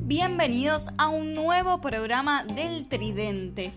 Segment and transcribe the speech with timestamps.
[0.00, 3.74] Bienvenidos a un nuevo programa del Tridente.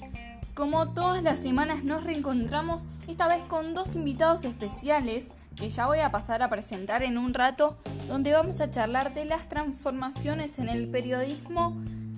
[0.54, 6.00] Como todas las semanas nos reencontramos, esta vez con dos invitados especiales que ya voy
[6.00, 10.70] a pasar a presentar en un rato, donde vamos a charlar de las transformaciones en
[10.70, 11.76] el periodismo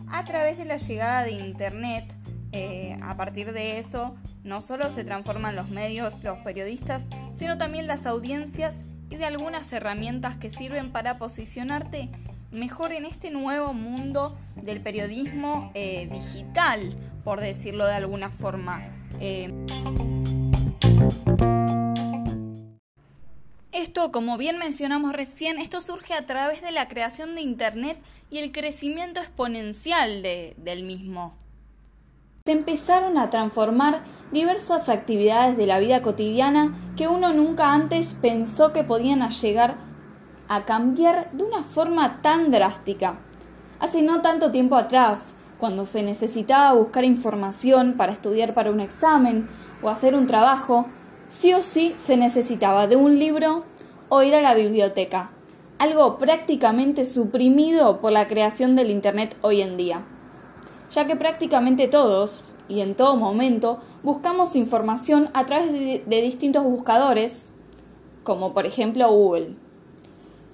[0.07, 2.13] a través de la llegada de Internet.
[2.51, 7.87] Eh, a partir de eso, no solo se transforman los medios, los periodistas, sino también
[7.87, 8.83] las audiencias
[9.13, 12.09] y de algunas herramientas que sirven para posicionarte
[12.51, 18.83] mejor en este nuevo mundo del periodismo eh, digital, por decirlo de alguna forma.
[19.19, 19.53] Eh,
[23.71, 27.99] esto, como bien mencionamos recién, esto surge a través de la creación de Internet
[28.31, 31.37] y el crecimiento exponencial del mismo.
[32.45, 34.01] Se empezaron a transformar
[34.33, 39.77] diversas actividades de la vida cotidiana que uno nunca antes pensó que podían llegar
[40.49, 43.17] a cambiar de una forma tan drástica.
[43.79, 49.47] Hace no tanto tiempo atrás, cuando se necesitaba buscar información para estudiar para un examen
[49.81, 50.87] o hacer un trabajo,
[51.29, 53.63] sí o sí se necesitaba de un libro
[54.09, 55.31] o ir a la biblioteca,
[55.79, 60.03] algo prácticamente suprimido por la creación del Internet hoy en día,
[60.93, 67.49] ya que prácticamente todos, y en todo momento, buscamos información a través de, distintos buscadores,
[68.23, 69.55] como por ejemplo Google.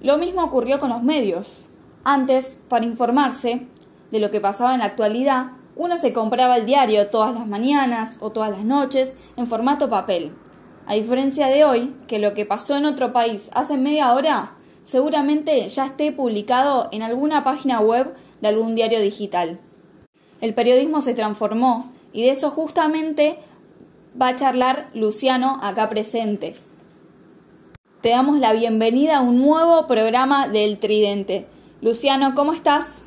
[0.00, 1.66] Lo mismo ocurrió con los medios.
[2.02, 3.66] Antes, para informarse
[4.10, 8.16] de lo que pasaba en la actualidad, uno se compraba el diario todas las mañanas
[8.20, 10.32] o todas las noches en formato papel.
[10.86, 15.68] A diferencia de hoy, que lo que pasó en otro país hace media hora, seguramente
[15.68, 19.60] ya esté publicado en alguna página web de algún diario digital.
[20.40, 23.38] El periodismo se transformó y de eso justamente
[24.20, 26.54] va a charlar Luciano acá presente.
[28.00, 31.46] Te damos la bienvenida a un nuevo programa del Tridente.
[31.82, 33.04] Luciano, ¿cómo estás?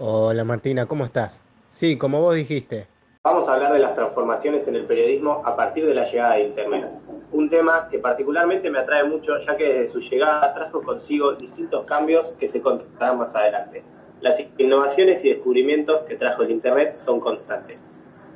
[0.00, 1.40] Hola Martina, ¿cómo estás?
[1.70, 2.88] Sí, como vos dijiste.
[3.22, 6.48] Vamos a hablar de las transformaciones en el periodismo a partir de la llegada de
[6.48, 6.88] Internet.
[7.30, 11.86] Un tema que particularmente me atrae mucho ya que desde su llegada trajo consigo distintos
[11.86, 13.84] cambios que se contarán más adelante.
[14.24, 17.76] Las innovaciones y descubrimientos que trajo el Internet son constantes.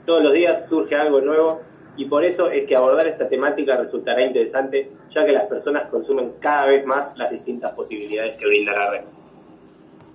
[0.05, 1.63] Todos los días surge algo nuevo
[1.97, 6.33] y por eso es que abordar esta temática resultará interesante, ya que las personas consumen
[6.41, 9.01] cada vez más las distintas posibilidades que brinda la red.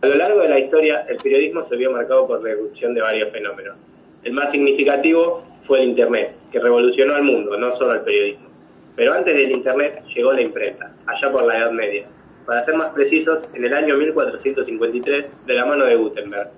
[0.03, 3.01] A lo largo de la historia, el periodismo se vio marcado por la erupción de
[3.01, 3.79] varios fenómenos.
[4.23, 8.47] El más significativo fue el Internet, que revolucionó al mundo, no solo al periodismo.
[8.95, 12.06] Pero antes del Internet llegó la imprenta, allá por la Edad Media.
[12.45, 16.49] Para ser más precisos, en el año 1453, de la mano de Gutenberg.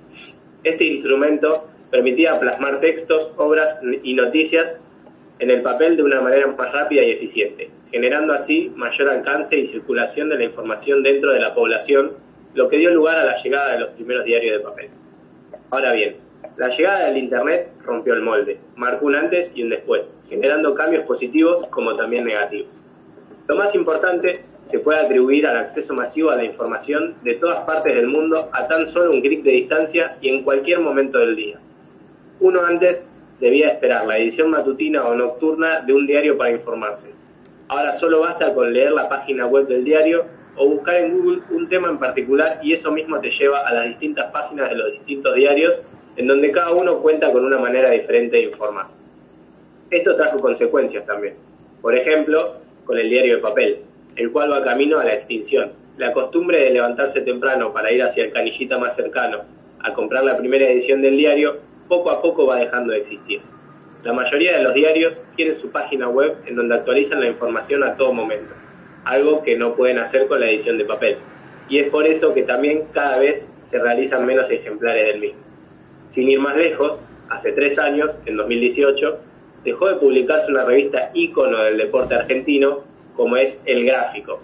[0.63, 4.79] Este instrumento permitía plasmar textos, obras y noticias
[5.37, 9.67] en el papel de una manera más rápida y eficiente, generando así mayor alcance y
[9.67, 12.13] circulación de la información dentro de la población,
[12.55, 14.89] lo que dio lugar a la llegada de los primeros diarios de papel.
[15.69, 16.15] Ahora bien,
[16.57, 21.03] la llegada del Internet rompió el molde, marcó un antes y un después, generando cambios
[21.03, 22.69] positivos como también negativos.
[23.47, 27.95] Lo más importante se puede atribuir al acceso masivo a la información de todas partes
[27.95, 31.59] del mundo a tan solo un clic de distancia y en cualquier momento del día.
[32.39, 33.03] Uno antes
[33.39, 37.07] debía esperar la edición matutina o nocturna de un diario para informarse.
[37.67, 40.25] Ahora solo basta con leer la página web del diario
[40.55, 43.85] o buscar en Google un tema en particular y eso mismo te lleva a las
[43.85, 45.75] distintas páginas de los distintos diarios
[46.15, 48.87] en donde cada uno cuenta con una manera diferente de informar.
[49.89, 51.35] Esto trajo consecuencias también.
[51.81, 52.55] Por ejemplo,
[52.85, 53.79] con el diario de papel,
[54.15, 55.71] el cual va camino a la extinción.
[55.97, 59.39] La costumbre de levantarse temprano para ir hacia el canillita más cercano
[59.79, 63.41] a comprar la primera edición del diario poco a poco va dejando de existir.
[64.03, 67.95] La mayoría de los diarios tienen su página web en donde actualizan la información a
[67.95, 68.53] todo momento,
[69.03, 71.17] algo que no pueden hacer con la edición de papel.
[71.69, 75.39] Y es por eso que también cada vez se realizan menos ejemplares del mismo.
[76.13, 76.97] Sin ir más lejos,
[77.29, 79.19] hace tres años, en 2018,
[79.63, 82.83] dejó de publicarse una revista ícono del deporte argentino
[83.15, 84.39] como es El Gráfico.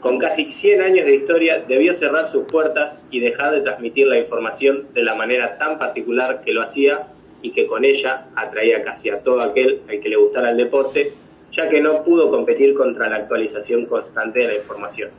[0.00, 4.18] Con casi 100 años de historia debió cerrar sus puertas y dejar de transmitir la
[4.18, 7.08] información de la manera tan particular que lo hacía
[7.42, 11.12] y que con ella atraía casi a todo aquel al que le gustara el deporte,
[11.52, 15.10] ya que no pudo competir contra la actualización constante de la información.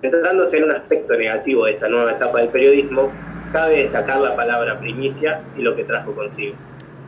[0.00, 3.10] Centrándose en un aspecto negativo de esta nueva etapa del periodismo,
[3.52, 6.56] cabe destacar la palabra primicia y lo que trajo consigo.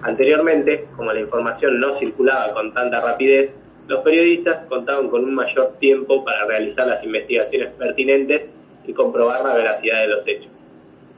[0.02, 3.50] Anteriormente, como la información no circulaba con tanta rapidez,
[3.88, 8.46] los periodistas contaban con un mayor tiempo para realizar las investigaciones pertinentes
[8.86, 10.50] y comprobar la veracidad de los hechos.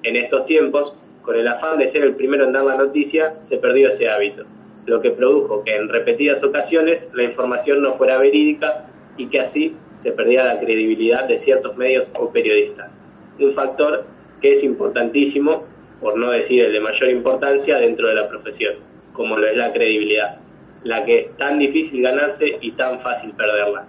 [0.03, 3.57] En estos tiempos, con el afán de ser el primero en dar la noticia, se
[3.57, 4.45] perdió ese hábito,
[4.87, 8.87] lo que produjo que en repetidas ocasiones la información no fuera verídica
[9.17, 12.91] y que así se perdía la credibilidad de ciertos medios o periodistas.
[13.39, 14.05] Un factor
[14.41, 15.65] que es importantísimo,
[16.01, 18.75] por no decir el de mayor importancia, dentro de la profesión,
[19.13, 20.39] como lo es la credibilidad,
[20.85, 23.87] la que tan difícil ganarse y tan fácil perderla.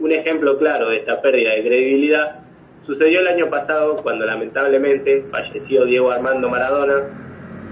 [0.00, 2.40] Un ejemplo claro de esta pérdida de credibilidad
[2.86, 7.02] sucedió el año pasado cuando lamentablemente falleció Diego Armando Maradona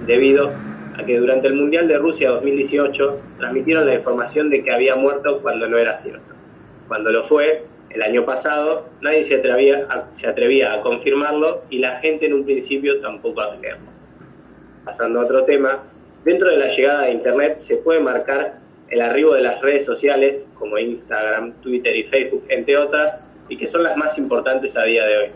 [0.07, 0.53] debido
[0.97, 5.41] a que durante el Mundial de Rusia 2018 transmitieron la información de que había muerto
[5.41, 6.35] cuando no era cierto.
[6.89, 11.79] Cuando lo fue, el año pasado, nadie se atrevía, a, se atrevía a confirmarlo y
[11.79, 13.91] la gente en un principio tampoco a creerlo.
[14.85, 15.83] Pasando a otro tema,
[16.25, 18.59] dentro de la llegada de Internet se puede marcar
[18.89, 23.15] el arribo de las redes sociales como Instagram, Twitter y Facebook, entre otras,
[23.49, 25.29] y que son las más importantes a día de hoy.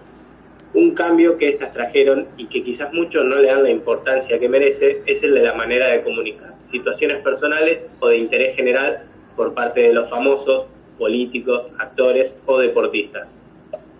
[0.74, 4.48] Un cambio que estas trajeron y que quizás muchos no le dan la importancia que
[4.48, 9.04] merece es el de la manera de comunicar, situaciones personales o de interés general
[9.36, 10.66] por parte de los famosos,
[10.98, 13.28] políticos, actores o deportistas.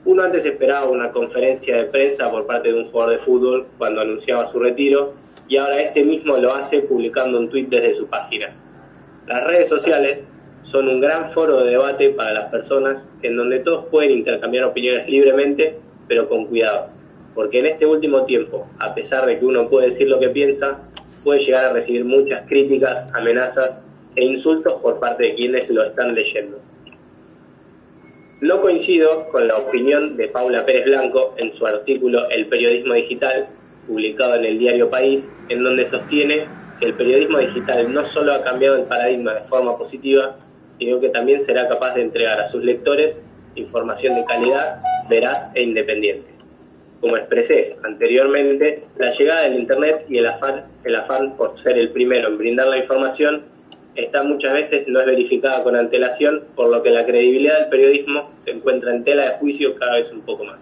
[0.05, 4.01] Uno antes esperaba una conferencia de prensa por parte de un jugador de fútbol cuando
[4.01, 5.15] anunciaba su retiro
[5.49, 8.55] y ahora este mismo lo hace publicando un tuit desde su página.
[9.27, 10.23] Las redes sociales
[10.65, 15.09] son un gran foro de debate para las personas en donde todos pueden intercambiar opiniones
[15.09, 15.77] libremente,
[16.09, 16.89] pero con cuidado,
[17.35, 20.79] porque en este último tiempo, a pesar de que uno puede decir lo que piensa,
[21.23, 23.79] puede llegar a recibir muchas críticas, amenazas
[24.17, 26.59] e insultos por parte de quienes lo están leyendo.
[28.41, 33.49] No coincido con la opinión de Paula Pérez Blanco en su artículo El periodismo digital,
[33.87, 36.47] publicado en el diario País, en donde sostiene
[36.81, 40.37] que el periodismo digital no solo ha cambiado el paradigma de forma positiva,
[40.79, 43.17] sino que también será capaz de entregar a sus lectores
[43.55, 46.31] información de calidad, veraz e independiente.
[47.01, 51.91] Como expresé anteriormente, la llegada del Internet y el afán, el afán por ser el
[51.91, 53.43] primero en brindar la información
[53.95, 58.31] está muchas veces no es verificada con antelación, por lo que la credibilidad del periodismo
[58.45, 60.59] se encuentra en tela de juicio cada vez un poco más.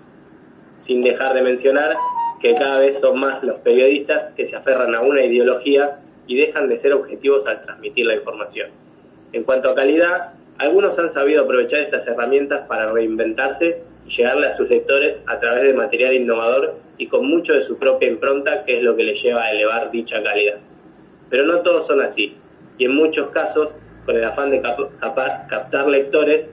[0.84, 1.94] Sin dejar de mencionar
[2.42, 6.68] que cada vez son más los periodistas que se aferran a una ideología y dejan
[6.68, 8.70] de ser objetivos al transmitir la información.
[9.32, 14.56] En cuanto a calidad, algunos han sabido aprovechar estas herramientas para reinventarse y llegarle a
[14.56, 18.78] sus lectores a través de material innovador y con mucho de su propia impronta, que
[18.78, 20.56] es lo que les lleva a elevar dicha calidad.
[21.30, 22.36] Pero no todos son así,
[22.76, 23.70] y en muchos casos,
[24.04, 26.46] con el afán de captar lectores,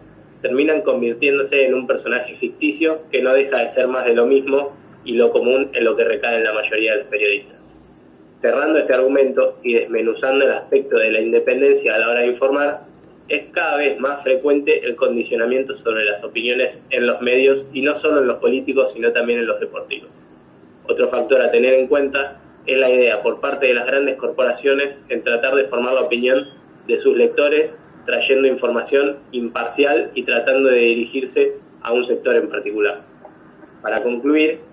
[0.44, 4.78] terminan convirtiéndose en un personaje ficticio que no deja de ser más de lo mismo
[5.10, 7.58] y lo común en lo que recae en la mayoría de los periodistas.
[8.44, 12.82] Cerrando este argumento y desmenuzando el aspecto de la independencia a la hora de informar,
[13.28, 17.98] es cada vez más frecuente el condicionamiento sobre las opiniones en los medios y no
[17.98, 20.10] solo en los políticos, sino también en los deportivos.
[20.88, 24.96] Otro factor a tener en cuenta es la idea por parte de las grandes corporaciones
[25.10, 26.50] en tratar de formar la opinión
[26.86, 27.74] de sus lectores,
[28.06, 33.02] trayendo información imparcial y tratando de dirigirse a un sector en particular.
[33.82, 34.69] Para concluir,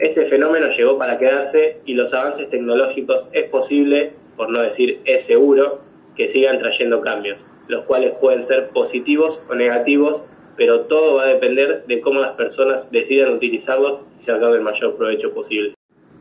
[0.00, 5.26] este fenómeno llegó para quedarse y los avances tecnológicos es posible, por no decir es
[5.26, 5.80] seguro,
[6.16, 7.38] que sigan trayendo cambios,
[7.68, 10.22] los cuales pueden ser positivos o negativos,
[10.56, 14.96] pero todo va a depender de cómo las personas decidan utilizarlos y sacar el mayor
[14.96, 15.74] provecho posible.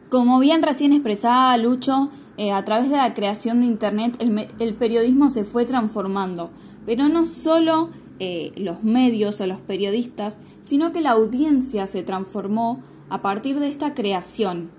[0.09, 4.17] Como bien recién expresaba Lucho, eh, a través de la creación de Internet
[4.59, 6.49] el, periodismo se fue transformando,
[6.85, 12.83] pero no solo eh, los medios o los periodistas, sino que la audiencia se transformó
[13.09, 14.71] a partir de esta creación.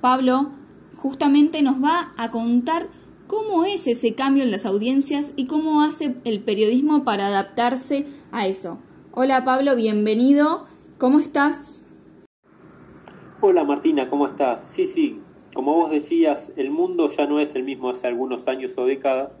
[0.00, 0.50] Pablo
[0.96, 2.88] justamente nos va a contar
[3.26, 8.46] cómo es ese cambio en las audiencias y cómo hace el periodismo para adaptarse a
[8.46, 8.78] eso.
[9.12, 10.66] Hola Pablo, bienvenido.
[10.98, 11.82] ¿Cómo estás?
[13.40, 14.64] Hola Martina, ¿cómo estás?
[14.70, 15.20] Sí, sí,
[15.52, 19.32] como vos decías, el mundo ya no es el mismo hace algunos años o décadas.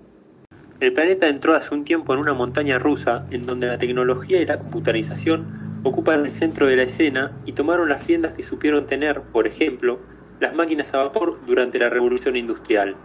[0.80, 4.46] El planeta entró hace un tiempo en una montaña rusa en donde la tecnología y
[4.46, 9.20] la computarización ocupan el centro de la escena y tomaron las riendas que supieron tener,
[9.20, 10.00] por ejemplo,
[10.40, 12.96] las máquinas a vapor durante la revolución industrial.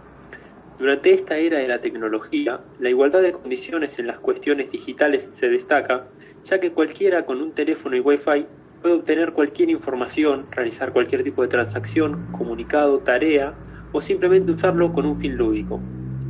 [0.78, 5.50] Durante esta era de la tecnología, la igualdad de condiciones en las cuestiones digitales se
[5.50, 6.06] destaca,
[6.44, 8.46] ya que cualquiera con un teléfono y wifi
[8.80, 13.52] puede obtener cualquier información, realizar cualquier tipo de transacción, comunicado, tarea
[13.92, 15.80] o simplemente usarlo con un fin lúdico.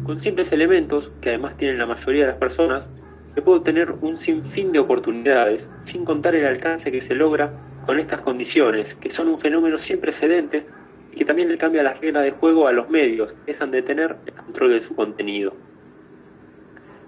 [0.04, 2.90] Con simples elementos, que además tienen la mayoría de las personas,
[3.34, 7.52] se puede obtener un sinfín de oportunidades, sin contar el alcance que se logra
[7.87, 10.64] con estas condiciones, que son un fenómeno sin precedentes
[11.12, 14.16] y que también le cambia las reglas de juego a los medios, dejan de tener
[14.26, 15.54] el control de su contenido.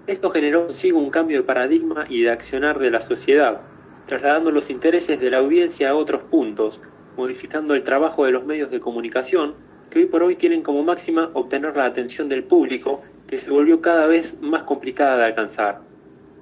[0.07, 3.61] Esto generó consigo un cambio de paradigma y de accionar de la sociedad,
[4.05, 6.79] trasladando los intereses de la audiencia a otros puntos,
[7.17, 9.55] modificando el trabajo de los medios de comunicación,
[9.89, 13.81] que hoy por hoy tienen como máxima obtener la atención del público, que se volvió
[13.81, 15.92] cada vez más complicada de alcanzar.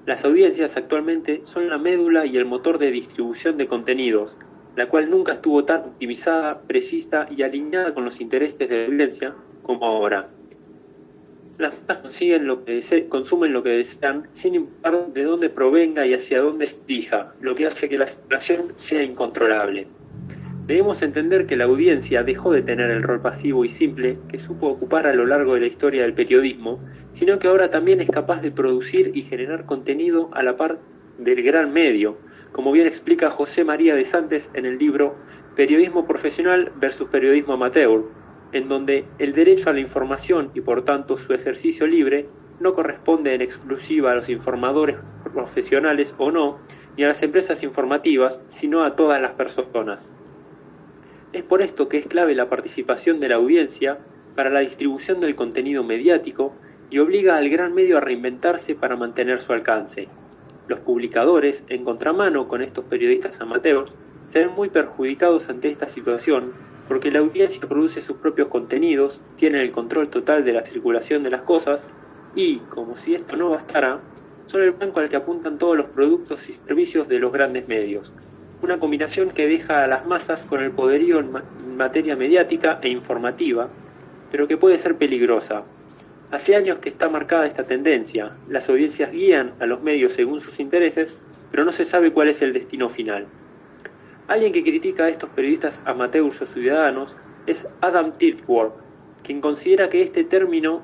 [0.05, 4.35] Las audiencias actualmente son la médula y el motor de distribución de contenidos,
[4.75, 9.35] la cual nunca estuvo tan optimizada, precisa y alineada con los intereses de la audiencia
[9.61, 10.29] como ahora.
[11.59, 16.83] Las que consumen lo que desean sin importar de dónde provenga y hacia dónde se
[16.85, 19.85] dirija, lo que hace que la situación sea incontrolable.
[20.67, 24.67] Debemos entender que la audiencia dejó de tener el rol pasivo y simple que supo
[24.67, 26.79] ocupar a lo largo de la historia del periodismo,
[27.13, 30.79] sino que ahora también es capaz de producir y generar contenido a la par
[31.17, 32.17] del gran medio,
[32.51, 35.15] como bien explica José María de Santos en el libro
[35.55, 38.05] Periodismo profesional versus periodismo amateur,
[38.53, 43.33] en donde el derecho a la información y por tanto su ejercicio libre no corresponde
[43.33, 44.97] en exclusiva a los informadores
[45.33, 46.59] profesionales o no,
[46.95, 50.11] ni a las empresas informativas, sino a todas las personas.
[51.33, 53.99] Es por esto que es clave la participación de la audiencia
[54.35, 56.53] para la distribución del contenido mediático
[56.89, 60.09] y obliga al gran medio a reinventarse para mantener su alcance.
[60.67, 63.93] Los publicadores, en contramano con estos periodistas amateurs,
[64.27, 66.51] se ven muy perjudicados ante esta situación
[66.89, 71.29] porque la audiencia produce sus propios contenidos, tiene el control total de la circulación de
[71.29, 71.85] las cosas
[72.35, 74.01] y, como si esto no bastara,
[74.47, 78.13] son el blanco al que apuntan todos los productos y servicios de los grandes medios.
[78.61, 81.31] Una combinación que deja a las masas con el poderío en,
[81.75, 83.67] materia mediática e informativa,
[84.29, 85.63] pero que puede ser peligrosa.
[86.29, 88.37] Hace años que está marcada esta tendencia.
[88.47, 91.17] Las audiencias guían a los medios según sus intereses,
[91.49, 93.27] pero no se sabe cuál es el destino final.
[94.27, 98.75] Alguien que critica a estos periodistas amateurs o ciudadanos es Adam Titworth,
[99.23, 100.83] quien considera que este término,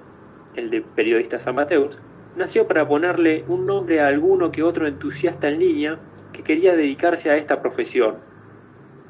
[0.55, 1.99] el de periodistas amateurs,
[2.37, 5.99] nació para ponerle un nombre a alguno que otro entusiasta en línea
[6.31, 8.17] que quería dedicarse a esta profesión.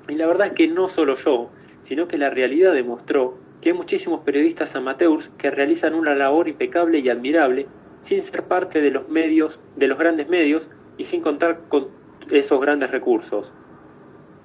[0.08, 3.76] Y la verdad es que no solo yo, sino que la realidad demostró que hay
[3.76, 7.68] muchísimos periodistas amateurs que realizan una labor impecable y admirable
[8.02, 11.90] sin ser parte de los medios, de los grandes medios y sin contar con
[12.32, 13.52] esos grandes recursos.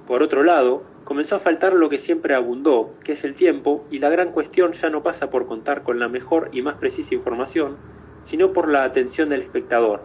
[0.06, 3.98] Por otro lado, comenzó a faltar lo que siempre abundó, que es el tiempo, y
[3.98, 7.76] la gran cuestión ya no pasa por contar con la mejor y más precisa información,
[8.22, 10.02] sino por la atención del espectador.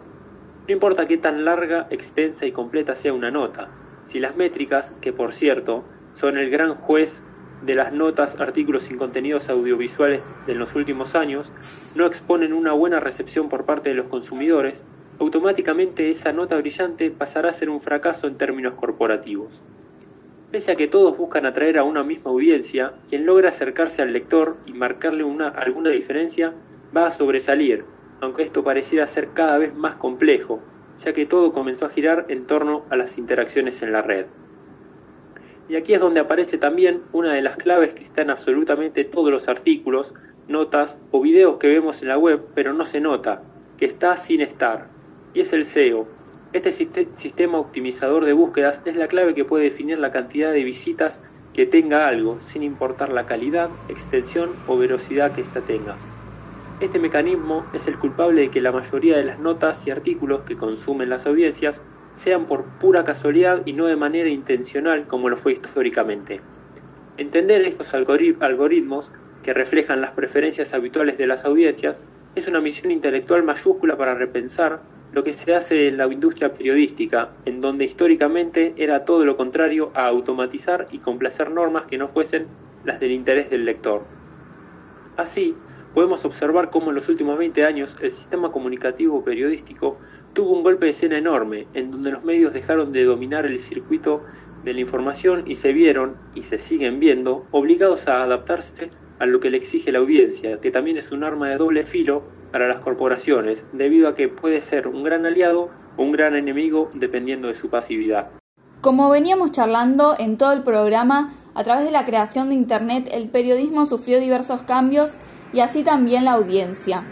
[0.66, 3.70] No importa qué tan larga, extensa y completa sea una nota,
[4.04, 5.84] si las métricas, que por cierto
[6.14, 7.22] son el gran juez
[7.62, 11.52] de las notas, artículos y contenidos audiovisuales de los últimos años,
[11.94, 14.84] no exponen una buena recepción por parte de los consumidores,
[15.18, 19.62] automáticamente esa nota brillante pasará a ser un fracaso en términos corporativos.
[20.50, 24.56] Pese a que todos buscan atraer a una misma audiencia, quien logra acercarse al lector
[24.64, 26.54] y marcarle una, alguna diferencia
[26.96, 27.84] va a sobresalir,
[28.20, 30.60] aunque esto pareciera ser cada vez más complejo,
[30.98, 34.26] ya que todo comenzó a girar en torno a las interacciones en la red.
[35.68, 39.30] Y aquí es donde aparece también una de las claves que está en absolutamente todos
[39.30, 40.14] los artículos,
[40.48, 43.42] notas o videos que vemos en la web, pero no se nota,
[43.76, 44.88] que está sin estar,
[45.34, 46.08] y es el SEO,
[46.54, 51.20] este sistema optimizador de búsquedas es la clave que puede definir la cantidad de visitas
[51.52, 55.96] que tenga algo, sin importar la calidad, extensión o velocidad que ésta tenga.
[56.80, 60.56] Este mecanismo es el culpable de que la mayoría de las notas y artículos que
[60.56, 61.82] consumen las audiencias
[62.14, 66.40] sean por pura casualidad y no de manera intencional como lo fue históricamente.
[67.16, 69.10] Entender estos algoritmos
[69.42, 72.00] que reflejan las preferencias habituales de las audiencias
[72.36, 74.80] es una misión intelectual mayúscula para repensar
[75.10, 79.90] lo que se hace en la industria periodística, en donde históricamente era todo lo contrario
[79.94, 82.46] a automatizar y complacer normas que no fuesen
[82.84, 84.06] las del interés del lector.
[85.16, 85.56] Así,
[85.98, 89.98] podemos observar cómo en los últimos 20 años el sistema comunicativo periodístico
[90.32, 94.22] tuvo un golpe de escena enorme, en donde los medios dejaron de dominar el circuito
[94.62, 99.40] de la información y se vieron, y se siguen viendo, obligados a adaptarse a lo
[99.40, 102.76] que le exige la audiencia, que también es un arma de doble filo para las
[102.76, 107.56] corporaciones, debido a que puede ser un gran aliado o un gran enemigo dependiendo de
[107.56, 108.30] su pasividad.
[108.82, 113.28] Como veníamos charlando en todo el programa, a través de la creación de Internet el
[113.30, 115.18] periodismo sufrió diversos cambios
[115.52, 117.04] y así también la audiencia.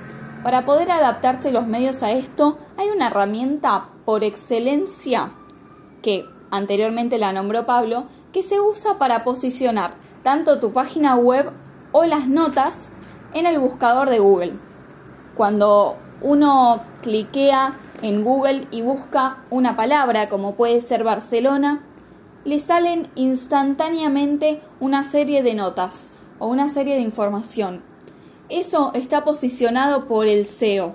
[0.43, 5.33] Para poder adaptarse los medios a esto, hay una herramienta por excelencia
[6.02, 11.50] que anteriormente la nombró Pablo, que se usa para posicionar tanto tu página web
[11.93, 12.90] o las notas
[13.33, 14.52] en el buscador de Google.
[15.35, 21.83] Cuando uno cliquea en Google y busca una palabra como puede ser Barcelona,
[22.45, 27.83] le salen instantáneamente una serie de notas o una serie de información.
[28.49, 30.95] Eso está posicionado por el SEO.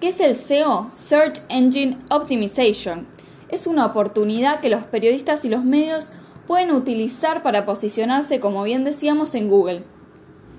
[0.00, 0.88] ¿Qué es el SEO?
[0.90, 3.06] Search Engine Optimization.
[3.48, 6.12] Es una oportunidad que los periodistas y los medios
[6.46, 9.84] pueden utilizar para posicionarse, como bien decíamos, en Google.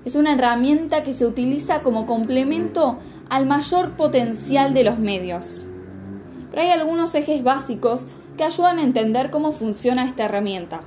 [0.04, 2.98] Es una herramienta que se utiliza como complemento
[3.28, 5.60] al mayor potencial de los medios.
[6.50, 10.80] pero hay algunos ejes básicos que ayudan a entender cómo funciona esta herramienta.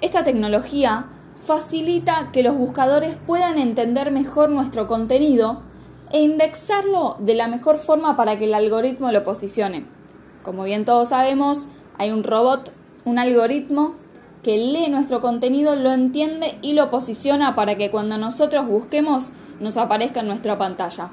[0.00, 1.08] Esta tecnología
[1.48, 5.62] facilita que los buscadores puedan entender mejor nuestro contenido
[6.12, 9.86] e indexarlo de la mejor forma para que el algoritmo lo posicione.
[10.42, 12.70] Como bien todos sabemos, hay un robot,
[13.06, 13.94] un algoritmo
[14.42, 19.78] que lee nuestro contenido, lo entiende y lo posiciona para que cuando nosotros busquemos nos
[19.78, 21.10] aparezca en nuestra pantalla.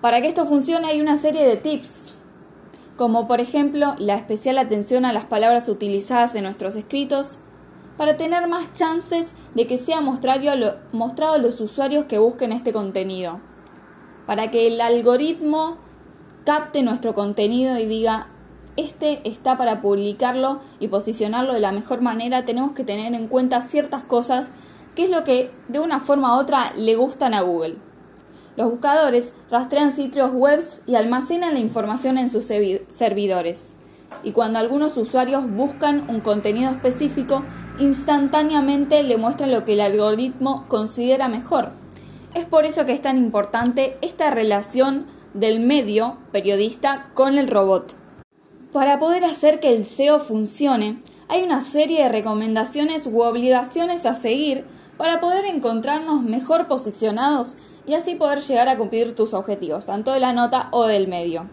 [0.00, 2.14] Para que esto funcione hay una serie de tips,
[2.96, 7.40] como por ejemplo la especial atención a las palabras utilizadas en nuestros escritos,
[7.96, 13.40] para tener más chances de que sea mostrado a los usuarios que busquen este contenido,
[14.26, 15.78] para que el algoritmo
[16.44, 18.28] capte nuestro contenido y diga,
[18.76, 23.62] este está para publicarlo y posicionarlo de la mejor manera, tenemos que tener en cuenta
[23.62, 24.52] ciertas cosas,
[24.94, 27.76] que es lo que de una forma u otra le gustan a Google.
[28.56, 33.76] Los buscadores rastrean sitios web y almacenan la información en sus servidores.
[34.22, 37.42] Y cuando algunos usuarios buscan un contenido específico,
[37.78, 41.72] instantáneamente le muestran lo que el algoritmo considera mejor.
[42.34, 47.96] Es por eso que es tan importante esta relación del medio periodista con el robot.
[48.72, 54.14] Para poder hacer que el SEO funcione, hay una serie de recomendaciones u obligaciones a
[54.14, 54.64] seguir
[54.96, 60.20] para poder encontrarnos mejor posicionados y así poder llegar a cumplir tus objetivos, tanto de
[60.20, 61.48] la nota o del medio.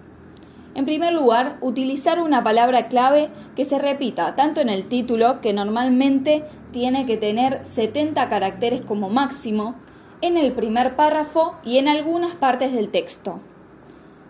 [0.74, 5.54] En primer lugar, utilizar una palabra clave que se repita tanto en el título, que
[5.54, 9.76] normalmente tiene que tener 70 caracteres como máximo,
[10.22, 13.40] en el primer párrafo y en algunas partes del texto.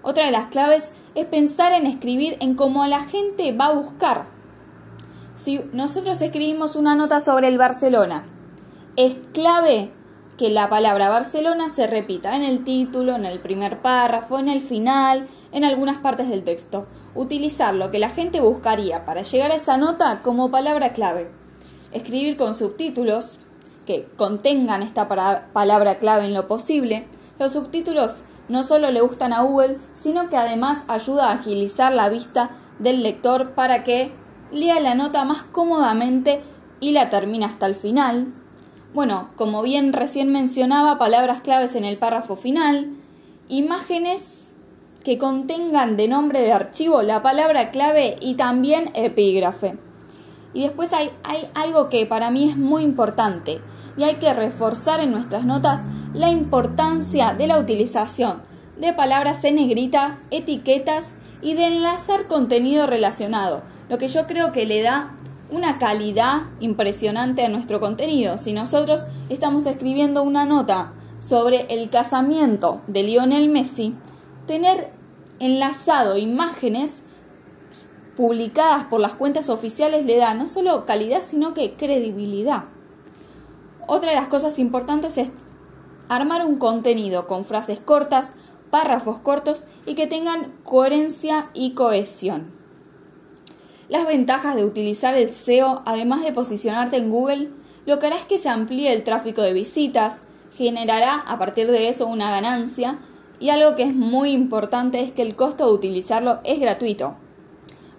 [0.01, 4.25] Otra de las claves es pensar en escribir en cómo la gente va a buscar.
[5.35, 8.23] Si nosotros escribimos una nota sobre el Barcelona,
[8.95, 9.91] es clave
[10.37, 14.61] que la palabra Barcelona se repita en el título, en el primer párrafo, en el
[14.61, 16.87] final, en algunas partes del texto.
[17.15, 21.29] Utilizar lo que la gente buscaría para llegar a esa nota como palabra clave.
[21.91, 23.37] Escribir con subtítulos
[23.85, 27.07] que contengan esta palabra clave en lo posible.
[27.39, 32.09] Los subtítulos no solo le gustan a Google, sino que además ayuda a agilizar la
[32.09, 34.11] vista del lector para que
[34.51, 36.41] lea la nota más cómodamente
[36.79, 38.33] y la termine hasta el final.
[38.93, 42.97] Bueno, como bien recién mencionaba, palabras claves en el párrafo final,
[43.47, 44.40] imágenes
[45.03, 49.77] que contengan de nombre de archivo la palabra clave y también epígrafe.
[50.53, 53.61] Y después hay, hay algo que para mí es muy importante
[53.97, 55.81] y hay que reforzar en nuestras notas
[56.13, 58.41] la importancia de la utilización
[58.77, 64.65] de palabras en negrita, etiquetas y de enlazar contenido relacionado, lo que yo creo que
[64.65, 65.15] le da
[65.51, 68.37] una calidad impresionante a nuestro contenido.
[68.37, 73.95] Si nosotros estamos escribiendo una nota sobre el casamiento de Lionel Messi,
[74.47, 74.91] tener
[75.39, 77.03] enlazado imágenes
[78.15, 82.65] publicadas por las cuentas oficiales le da no solo calidad, sino que credibilidad.
[83.87, 85.31] Otra de las cosas importantes es
[86.09, 88.35] armar un contenido con frases cortas,
[88.69, 92.51] párrafos cortos y que tengan coherencia y cohesión.
[93.89, 97.49] Las ventajas de utilizar el SEO, además de posicionarte en Google,
[97.85, 100.23] lo que hará es que se amplíe el tráfico de visitas,
[100.55, 102.99] generará a partir de eso una ganancia
[103.41, 107.15] y algo que es muy importante es que el costo de utilizarlo es gratuito.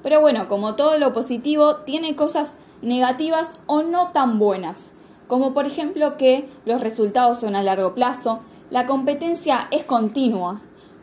[0.03, 4.95] Pero bueno, como todo lo positivo, tiene cosas negativas o no tan buenas,
[5.27, 10.63] como por ejemplo que los resultados son a largo plazo, la competencia es continua,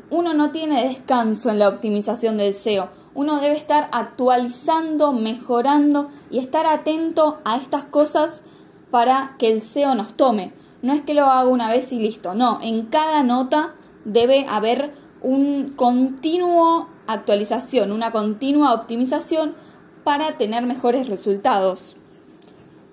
[0.09, 6.39] uno no tiene descanso en la optimización del SEO, uno debe estar actualizando, mejorando y
[6.39, 8.41] estar atento a estas cosas
[8.89, 10.53] para que el SEO nos tome.
[10.81, 13.75] No es que lo haga una vez y listo, no, en cada nota
[14.05, 19.55] debe haber un continuo actualización, una continua optimización
[20.03, 21.95] para tener mejores resultados.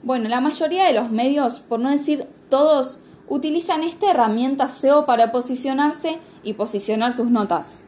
[0.03, 5.33] Bueno, la mayoría de los medios, por no decir todos, utilizan esta herramienta SEO para
[5.33, 7.83] posicionarse y posicionar sus notas.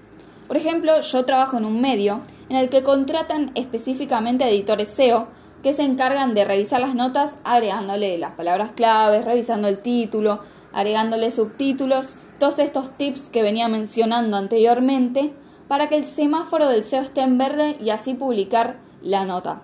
[0.46, 5.28] Por ejemplo, yo trabajo en un medio en el que contratan específicamente editores SEO
[5.62, 10.40] que se encargan de revisar las notas agregándole las palabras claves, revisando el título,
[10.72, 15.32] agregándole subtítulos, todos estos tips que venía mencionando anteriormente
[15.66, 19.62] para que el semáforo del SEO esté en verde y así publicar la nota.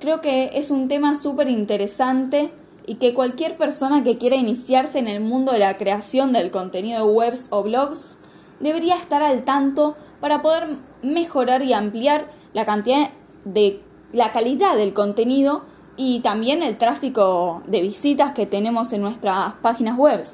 [0.00, 2.52] Creo que es un tema súper interesante
[2.86, 7.04] y que cualquier persona que quiera iniciarse en el mundo de la creación del contenido
[7.04, 8.16] de webs o blogs
[8.60, 13.10] debería estar al tanto para poder mejorar y ampliar la cantidad
[13.44, 13.82] de
[14.12, 15.64] la calidad del contenido
[15.96, 20.24] y también el tráfico de visitas que tenemos en nuestras páginas web.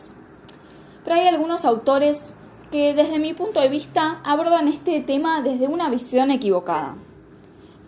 [1.04, 2.34] Pero hay algunos autores
[2.70, 6.96] que desde mi punto de vista abordan este tema desde una visión equivocada.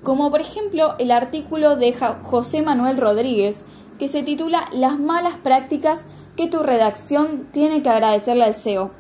[0.02, 3.64] Como por ejemplo el artículo de José Manuel Rodríguez
[3.98, 6.04] que se titula Las malas prácticas
[6.36, 8.90] que tu redacción tiene que agradecerle al SEO,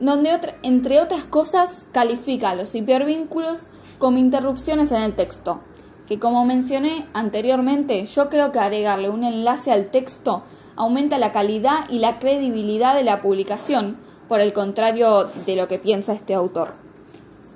[0.00, 5.60] donde entre otras cosas califica los hipervínculos como interrupciones en el texto,
[6.06, 10.42] que como mencioné anteriormente, yo creo que agregarle un enlace al texto
[10.78, 15.78] aumenta la calidad y la credibilidad de la publicación, por el contrario de lo que
[15.78, 16.74] piensa este autor.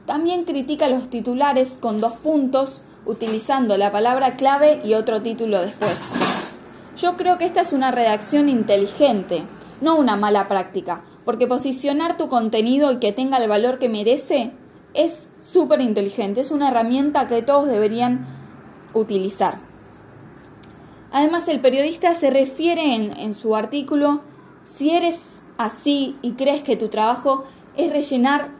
[0.06, 6.00] También critica los titulares con dos puntos, utilizando la palabra clave y otro título después.
[6.96, 9.44] Yo creo que esta es una redacción inteligente,
[9.80, 14.50] no una mala práctica, porque posicionar tu contenido y que tenga el valor que merece
[14.94, 18.26] es súper inteligente, es una herramienta que todos deberían
[18.94, 19.71] utilizar.
[21.12, 24.22] Además, el periodista se refiere en, su artículo,
[24.64, 27.44] si eres así y crees que tu trabajo
[27.77, 28.51] es rellenar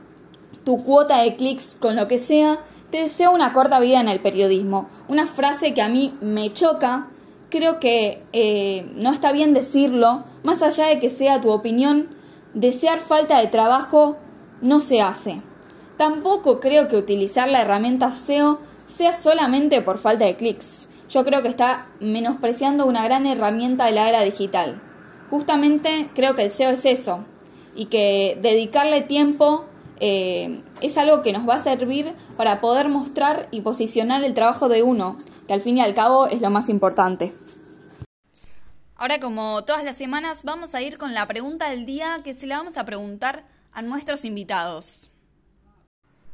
[0.63, 2.61] tu cuota de clics con lo que sea,
[2.91, 4.91] te deseo una corta vida en el periodismo.
[5.09, 7.09] Una frase que a mí me choca,
[7.49, 12.11] creo que eh, no está bien decirlo, más allá de que sea tu opinión,
[12.53, 14.19] desear falta de trabajo
[14.61, 15.41] no se hace.
[15.97, 20.89] Tampoco creo que utilizar la herramienta SEO sea solamente por falta de clics.
[21.13, 24.81] Yo creo que está menospreciando una gran herramienta de la era digital
[25.33, 27.25] justamente creo que el SEO es eso
[27.75, 29.65] y que dedicarle tiempo
[29.99, 34.69] eh, es algo que nos va a servir para poder mostrar y posicionar el trabajo
[34.69, 37.33] de uno, que al fin y al cabo es lo más importante.
[38.97, 42.47] Ahora, como todas las semanas, vamos a ir con la pregunta del día que se
[42.47, 45.12] la vamos a preguntar a nuestros invitados.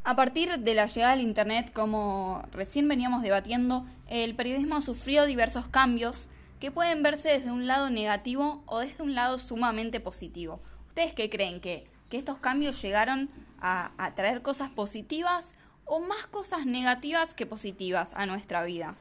[0.09, 5.69] A partir de la llegada del Internet, como recién veníamos debatiendo, el periodismo sufrió diversos
[5.69, 10.61] cambios que pueden verse desde un lado negativo o desde un lado sumamente positivo.
[10.89, 11.61] ¿Ustedes qué creen?
[11.61, 13.29] ¿Que, que estos cambios llegaron
[13.61, 18.97] a, a traer cosas positivas o más cosas negativas que positivas a nuestra vida?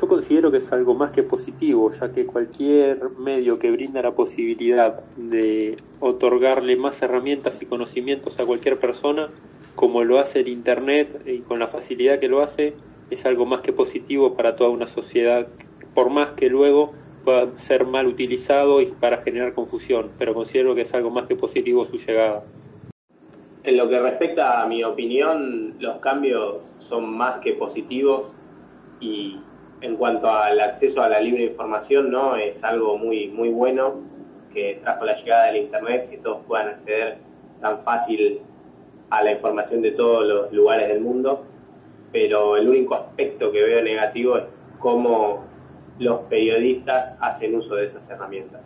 [0.00, 4.12] Yo considero que es algo más que positivo, ya que cualquier medio que brinda la
[4.12, 9.30] posibilidad de otorgarle más herramientas y conocimientos a cualquier persona,
[9.74, 12.74] como lo hace el Internet y con la facilidad que lo hace,
[13.10, 15.46] es algo más que positivo para toda una sociedad
[15.94, 16.92] por más que luego
[17.24, 21.36] pueda ser mal utilizado y para generar confusión, pero considero que es algo más que
[21.36, 22.44] positivo su llegada.
[23.62, 28.32] En lo que respecta a mi opinión, los cambios son más que positivos
[29.00, 29.38] y
[29.80, 33.94] en cuanto al acceso a la libre información, no es algo muy muy bueno
[34.52, 37.18] que trajo la llegada del internet, que todos puedan acceder
[37.60, 38.40] tan fácil
[39.10, 41.44] a la información de todos los lugares del mundo,
[42.12, 44.44] pero el único aspecto que veo negativo es
[44.78, 45.44] cómo
[45.98, 48.62] los periodistas hacen uso de esas herramientas.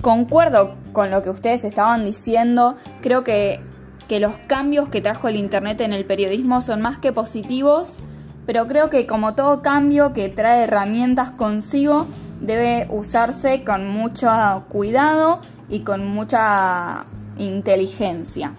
[0.00, 3.60] Concuerdo con lo que ustedes estaban diciendo, creo que,
[4.06, 7.98] que los cambios que trajo el Internet en el periodismo son más que positivos,
[8.44, 12.06] pero creo que como todo cambio que trae herramientas consigo,
[12.46, 14.30] debe usarse con mucho
[14.68, 17.04] cuidado y con mucha
[17.36, 18.52] inteligencia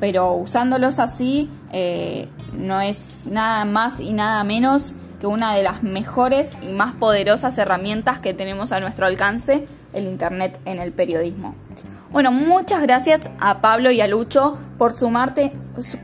[0.00, 5.82] pero usándolos así eh, no es nada más y nada menos que una de las
[5.82, 11.54] mejores y más poderosas herramientas que tenemos a nuestro alcance, el Internet en el periodismo.
[12.10, 15.52] Bueno, muchas gracias a Pablo y a Lucho por, sumarte,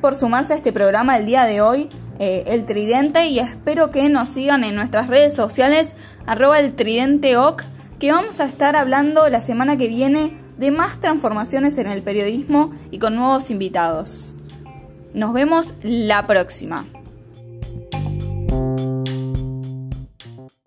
[0.00, 4.08] por sumarse a este programa el día de hoy, eh, El Tridente, y espero que
[4.08, 5.94] nos sigan en nuestras redes sociales,
[6.26, 7.36] arroba el Tridente
[7.98, 12.72] que vamos a estar hablando la semana que viene de más transformaciones en el periodismo
[12.90, 14.34] y con nuevos invitados.
[15.14, 16.86] Nos vemos la próxima.